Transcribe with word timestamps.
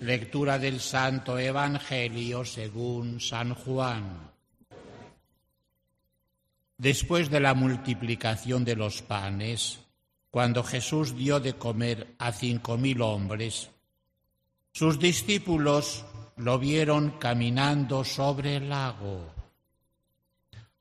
Lectura 0.00 0.58
del 0.58 0.80
Santo 0.80 1.38
Evangelio 1.38 2.44
según 2.44 3.18
San 3.18 3.54
Juan. 3.54 4.30
Después 6.76 7.30
de 7.30 7.40
la 7.40 7.54
multiplicación 7.54 8.62
de 8.62 8.76
los 8.76 9.00
panes, 9.00 9.78
cuando 10.30 10.62
Jesús 10.62 11.16
dio 11.16 11.40
de 11.40 11.54
comer 11.54 12.14
a 12.18 12.30
cinco 12.32 12.76
mil 12.76 13.00
hombres, 13.00 13.70
sus 14.70 14.98
discípulos 14.98 16.04
lo 16.36 16.58
vieron 16.58 17.12
caminando 17.18 18.04
sobre 18.04 18.56
el 18.56 18.68
lago. 18.68 19.32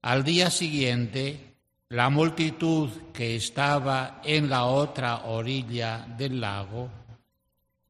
Al 0.01 0.25
día 0.25 0.51
siguiente, 0.51 1.55
la 1.87 2.09
multitud 2.09 2.89
que 3.13 3.37
estaba 3.37 4.19
en 4.25 4.49
la 4.49 4.65
otra 4.65 5.27
orilla 5.27 6.05
del 6.17 6.41
lago 6.41 7.04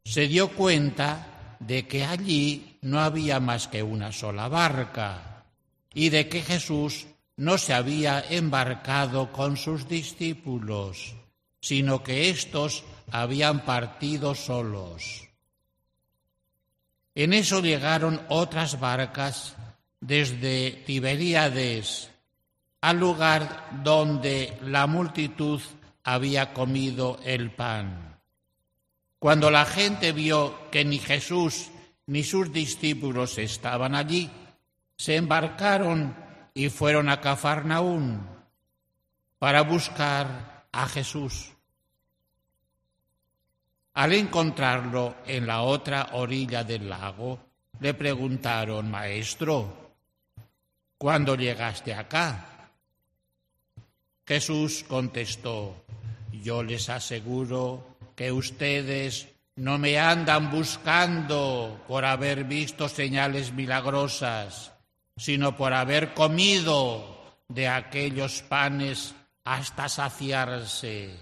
se 0.05 0.27
dio 0.27 0.49
cuenta 0.49 1.57
de 1.59 1.87
que 1.87 2.05
allí 2.05 2.77
no 2.81 3.01
había 3.01 3.39
más 3.39 3.67
que 3.67 3.81
una 3.81 4.11
sola 4.11 4.47
barca 4.47 5.43
y 5.93 6.09
de 6.09 6.29
que 6.29 6.41
Jesús 6.41 7.07
no 7.37 7.57
se 7.57 7.73
había 7.73 8.23
embarcado 8.29 9.31
con 9.31 9.57
sus 9.57 9.89
discípulos, 9.89 11.15
sino 11.59 12.03
que 12.03 12.29
éstos 12.29 12.83
habían 13.11 13.65
partido 13.65 14.35
solos. 14.35 15.27
En 17.15 17.33
eso 17.33 17.61
llegaron 17.61 18.21
otras 18.29 18.79
barcas 18.79 19.55
desde 19.99 20.71
Tiberíades 20.85 22.11
al 22.81 22.99
lugar 22.99 23.81
donde 23.83 24.57
la 24.61 24.85
multitud 24.85 25.59
había 26.03 26.53
comido 26.53 27.19
el 27.23 27.51
pan. 27.51 28.14
Cuando 29.19 29.49
la 29.49 29.65
gente 29.65 30.11
vio 30.11 30.69
que 30.71 30.85
ni 30.85 30.99
Jesús 30.99 31.71
ni 32.07 32.23
sus 32.23 32.51
discípulos 32.51 33.37
estaban 33.37 33.95
allí, 33.95 34.29
se 34.97 35.15
embarcaron 35.15 36.15
y 36.53 36.69
fueron 36.69 37.09
a 37.09 37.19
Cafarnaún 37.19 38.27
para 39.39 39.61
buscar 39.61 40.67
a 40.71 40.87
Jesús. 40.87 41.51
Al 43.93 44.13
encontrarlo 44.13 45.15
en 45.25 45.47
la 45.47 45.61
otra 45.61 46.09
orilla 46.13 46.63
del 46.63 46.89
lago, 46.89 47.39
le 47.79 47.93
preguntaron, 47.93 48.91
Maestro, 48.91 49.93
¿cuándo 50.97 51.35
llegaste 51.35 51.93
acá? 51.93 52.69
Jesús 54.25 54.83
contestó, 54.87 55.85
Yo 56.31 56.63
les 56.63 56.89
aseguro 56.89 57.94
que 58.15 58.31
ustedes 58.31 59.27
no 59.55 59.77
me 59.77 59.99
andan 59.99 60.51
buscando 60.51 61.83
por 61.87 62.03
haber 62.03 62.43
visto 62.43 62.89
señales 62.89 63.53
milagrosas, 63.53 64.73
sino 65.15 65.55
por 65.55 65.73
haber 65.73 66.13
comido 66.13 67.35
de 67.47 67.67
aquellos 67.67 68.41
panes 68.41 69.15
hasta 69.43 69.87
saciarse. 69.87 71.15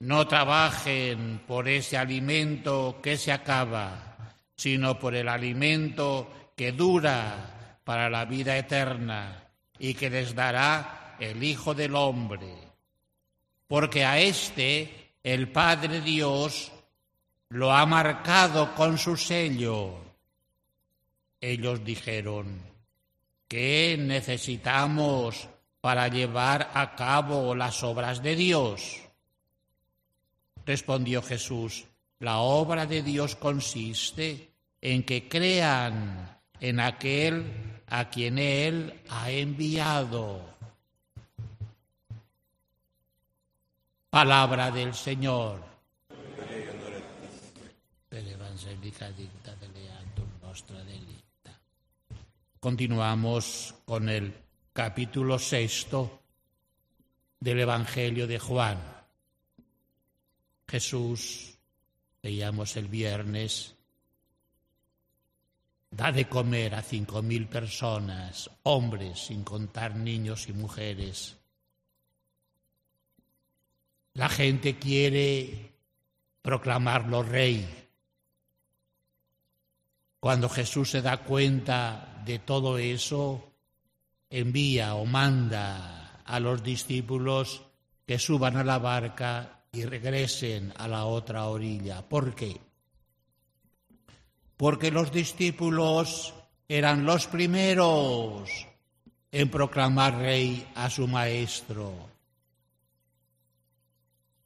No 0.00 0.26
trabajen 0.26 1.42
por 1.46 1.68
ese 1.68 1.96
alimento 1.96 3.00
que 3.02 3.16
se 3.16 3.30
acaba, 3.30 4.34
sino 4.56 4.98
por 4.98 5.14
el 5.14 5.28
alimento 5.28 6.52
que 6.56 6.72
dura 6.72 7.78
para 7.84 8.08
la 8.08 8.24
vida 8.24 8.56
eterna 8.56 9.48
y 9.78 9.94
que 9.94 10.10
les 10.10 10.34
dará 10.34 11.16
el 11.18 11.42
Hijo 11.42 11.74
del 11.74 11.94
Hombre. 11.94 12.54
Porque 13.66 14.04
a 14.04 14.18
éste 14.18 15.01
el 15.22 15.50
Padre 15.50 16.00
Dios 16.00 16.72
lo 17.50 17.72
ha 17.72 17.86
marcado 17.86 18.74
con 18.74 18.98
su 18.98 19.16
sello. 19.16 19.98
Ellos 21.40 21.84
dijeron, 21.84 22.62
¿qué 23.46 23.96
necesitamos 23.98 25.48
para 25.80 26.08
llevar 26.08 26.70
a 26.74 26.94
cabo 26.94 27.54
las 27.54 27.82
obras 27.82 28.22
de 28.22 28.36
Dios? 28.36 29.00
Respondió 30.64 31.22
Jesús, 31.22 31.84
la 32.20 32.38
obra 32.38 32.86
de 32.86 33.02
Dios 33.02 33.36
consiste 33.36 34.52
en 34.80 35.02
que 35.02 35.28
crean 35.28 36.40
en 36.60 36.80
aquel 36.80 37.80
a 37.88 38.08
quien 38.08 38.38
Él 38.38 39.00
ha 39.10 39.30
enviado. 39.30 40.51
Palabra 44.12 44.70
del 44.70 44.92
Señor. 44.92 45.58
Continuamos 52.60 53.74
con 53.86 54.10
el 54.10 54.34
capítulo 54.74 55.38
sexto 55.38 56.20
del 57.40 57.60
Evangelio 57.60 58.26
de 58.26 58.38
Juan. 58.38 58.78
Jesús, 60.68 61.56
veíamos 62.22 62.76
el 62.76 62.88
viernes, 62.88 63.74
da 65.90 66.12
de 66.12 66.28
comer 66.28 66.74
a 66.74 66.82
cinco 66.82 67.22
mil 67.22 67.48
personas, 67.48 68.50
hombres, 68.64 69.20
sin 69.20 69.42
contar 69.42 69.96
niños 69.96 70.50
y 70.50 70.52
mujeres 70.52 71.38
la 74.14 74.28
gente 74.28 74.78
quiere 74.78 75.72
proclamarlo 76.42 77.22
rey. 77.22 77.66
Cuando 80.20 80.48
Jesús 80.48 80.90
se 80.90 81.02
da 81.02 81.18
cuenta 81.18 82.22
de 82.24 82.38
todo 82.38 82.78
eso, 82.78 83.52
envía 84.30 84.94
o 84.94 85.04
manda 85.04 86.22
a 86.24 86.40
los 86.40 86.62
discípulos 86.62 87.62
que 88.06 88.18
suban 88.18 88.56
a 88.56 88.64
la 88.64 88.78
barca 88.78 89.64
y 89.72 89.84
regresen 89.84 90.72
a 90.76 90.86
la 90.86 91.06
otra 91.06 91.46
orilla. 91.46 92.02
¿Por 92.02 92.34
qué? 92.34 92.60
Porque 94.56 94.90
los 94.90 95.10
discípulos 95.10 96.34
eran 96.68 97.04
los 97.04 97.26
primeros 97.26 98.48
en 99.32 99.50
proclamar 99.50 100.18
rey 100.18 100.66
a 100.74 100.88
su 100.88 101.08
maestro. 101.08 101.92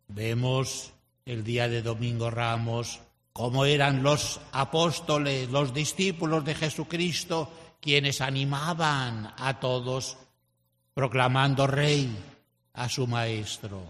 Vemos 0.09 0.93
el 1.25 1.45
día 1.45 1.69
de 1.69 1.83
Domingo 1.83 2.31
Ramos 2.31 3.01
cómo 3.37 3.67
eran 3.67 4.03
los 4.03 4.41
apóstoles, 4.53 5.51
los 5.51 5.75
discípulos 5.75 6.43
de 6.45 6.55
Jesucristo, 6.55 7.51
quienes 7.81 8.23
animaban 8.23 9.35
a 9.37 9.61
todos 9.61 10.17
proclamando 10.95 11.67
rey 11.67 12.17
a 12.73 12.89
su 12.89 13.07
maestro. 13.07 13.83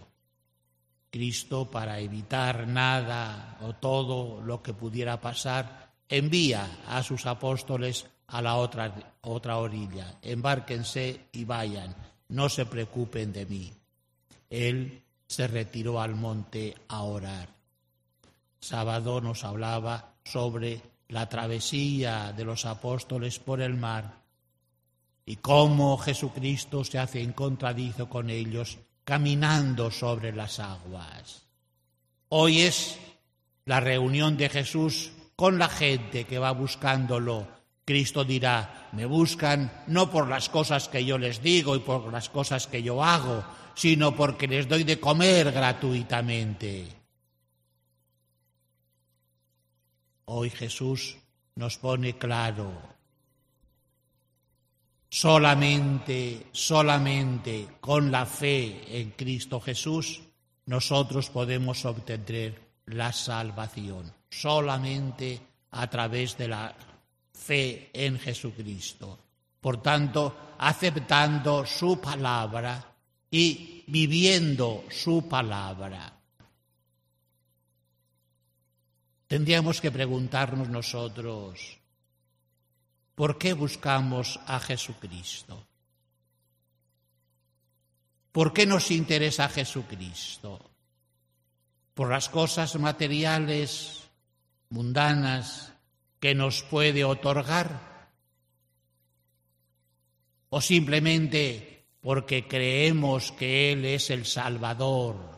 Cristo, 1.11 1.71
para 1.71 2.01
evitar 2.01 2.67
nada 2.67 3.59
o 3.63 3.75
todo 3.75 4.41
lo 4.43 4.61
que 4.63 4.75
pudiera 4.75 5.21
pasar, 5.21 5.93
envía 6.09 6.69
a 6.89 7.05
sus 7.05 7.25
apóstoles 7.27 8.07
a 8.27 8.43
la 8.43 8.57
otra, 8.57 9.15
otra 9.21 9.59
orilla. 9.59 10.19
Embárquense 10.23 11.29
y 11.31 11.45
vayan, 11.45 11.95
no 12.31 12.49
se 12.49 12.67
preocupen 12.67 13.33
de 13.33 13.47
mí. 13.47 13.73
Él 14.51 15.05
se 15.27 15.47
retiró 15.47 16.01
al 16.01 16.15
monte 16.15 16.75
a 16.89 17.03
orar. 17.03 17.49
Sábado 18.61 19.21
nos 19.21 19.45
hablaba 19.45 20.15
sobre 20.25 20.81
la 21.09 21.29
travesía 21.29 22.33
de 22.33 22.45
los 22.45 22.65
apóstoles 22.65 23.39
por 23.39 23.61
el 23.61 23.75
mar 23.75 24.23
y 25.25 25.37
cómo 25.37 25.99
Jesucristo 25.99 26.85
se 26.85 26.99
hace 26.99 27.21
encontradizo 27.23 28.09
con 28.09 28.31
ellos 28.31 28.79
caminando 29.05 29.91
sobre 29.91 30.33
las 30.33 30.59
aguas. 30.59 31.47
Hoy 32.29 32.63
es 32.63 32.99
la 33.65 33.81
reunión 33.81 34.37
de 34.37 34.49
Jesús 34.49 35.13
con 35.37 35.59
la 35.59 35.69
gente 35.69 36.25
que 36.25 36.39
va 36.39 36.53
buscándolo. 36.53 37.47
Cristo 37.87 38.25
dirá, 38.25 38.89
me 38.93 39.07
buscan 39.07 39.85
no 39.87 40.11
por 40.11 40.27
las 40.27 40.49
cosas 40.49 40.89
que 40.89 41.05
yo 41.05 41.19
les 41.19 41.41
digo 41.41 41.77
y 41.77 41.79
por 41.79 42.13
las 42.13 42.29
cosas 42.29 42.67
que 42.67 42.83
yo 42.83 43.03
hago, 43.03 43.45
sino 43.77 44.17
porque 44.17 44.49
les 44.49 44.69
doy 44.69 44.83
de 44.83 44.99
comer 44.99 45.53
gratuitamente. 45.53 46.89
Hoy 50.25 50.51
Jesús 50.51 51.17
nos 51.55 51.79
pone 51.79 52.19
claro, 52.19 52.73
solamente, 55.09 56.49
solamente 56.51 57.69
con 57.79 58.11
la 58.11 58.27
fe 58.27 59.01
en 59.01 59.13
Cristo 59.13 59.61
Jesús, 59.61 60.23
nosotros 60.65 61.31
podemos 61.31 61.85
obtener 61.85 62.61
la 62.87 63.13
salvación, 63.13 64.13
solamente 64.29 65.41
a 65.71 65.89
través 65.89 66.37
de 66.37 66.49
la 66.49 66.75
fe 67.37 67.91
en 67.93 68.19
Jesucristo. 68.19 69.19
Por 69.61 69.83
tanto, 69.83 70.55
aceptando 70.59 71.67
su 71.67 72.01
palabra 72.01 72.95
y 73.31 73.85
viviendo 73.87 74.85
su 74.91 75.29
palabra. 75.29 76.13
Tendríamos 79.27 79.81
que 79.81 79.91
preguntarnos 79.91 80.69
nosotros, 80.69 81.79
¿por 83.15 83.39
qué 83.39 83.53
buscamos 83.53 84.39
a 84.47 84.61
Jesucristo? 84.61 85.67
¿Por 88.31 88.53
qué 88.53 88.67
nos 88.67 88.91
interesa 88.91 89.49
Jesucristo? 89.49 90.61
¿Por 91.95 92.11
las 92.11 92.29
cosas 92.29 92.77
materiales, 92.77 94.03
mundanas, 94.69 95.73
que 96.21 96.35
nos 96.35 96.63
puede 96.63 97.05
otorgar? 97.05 98.11
¿O 100.49 100.61
simplemente 100.61 101.85
porque 102.01 102.47
creemos 102.47 103.33
que 103.33 103.73
Él 103.73 103.85
es 103.85 104.11
el 104.11 104.25
Salvador? 104.25 105.37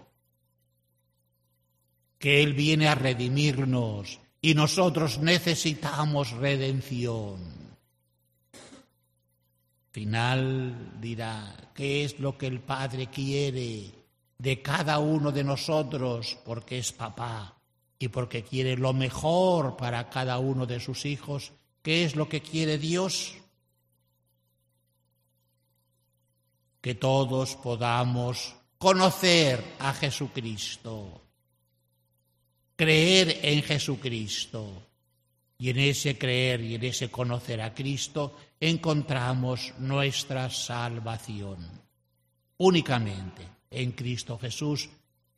que 2.19 2.43
Él 2.43 2.53
viene 2.53 2.89
a 2.89 2.95
redimirnos 2.95 4.21
y 4.41 4.55
nosotros 4.55 5.19
necesitamos 5.19 6.33
redención. 6.33 7.39
Final 9.91 11.01
dirá, 11.01 11.71
¿qué 11.75 12.05
es 12.05 12.19
lo 12.21 12.37
que 12.37 12.47
el 12.47 12.61
Padre 12.61 13.09
quiere 13.09 13.91
de 14.37 14.63
cada 14.63 14.99
uno 14.99 15.33
de 15.33 15.45
nosotros? 15.45 16.39
Porque 16.45 16.79
es 16.79 16.93
papá 16.93 17.58
y 17.99 18.09
porque 18.09 18.45
quiere 18.45 18.77
lo 18.77 18.93
mejor 18.93 19.77
para 19.77 20.09
cada 20.11 20.39
uno 20.39 20.67
de 20.67 20.81
sus 20.81 21.05
hijos. 21.05 21.53
¿Qué 21.83 22.05
es 22.05 22.17
lo 22.17 22.29
que 22.29 22.41
quiere 22.41 22.79
Dios? 22.79 23.35
Que 26.81 26.95
todos 26.95 27.57
podamos 27.57 28.55
conocer 28.79 29.65
a 29.81 29.93
Jesucristo 29.93 31.23
creer 32.79 33.41
en 33.43 33.63
Jesucristo. 33.63 34.85
Y 35.61 35.71
en 35.71 35.79
ese 35.81 36.17
creer 36.17 36.61
y 36.61 36.77
en 36.77 36.85
ese 36.85 37.11
conocer 37.11 37.61
a 37.61 37.75
Cristo 37.75 38.37
encontramos 38.61 39.75
nuestra 39.79 40.49
salvación. 40.49 41.59
Únicamente 42.59 43.43
en 43.69 43.91
Cristo 43.91 44.39
Jesús 44.39 44.89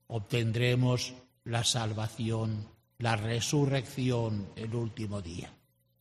obtendremos 0.08 1.14
la 1.44 1.64
salvación, 1.64 2.68
la 2.98 3.16
resurrección 3.16 4.52
el 4.56 4.74
último 4.74 5.22
día. 5.22 5.59